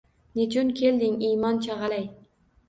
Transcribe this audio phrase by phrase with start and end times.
[0.37, 2.09] Nechun kelding– iymon chagʻalay.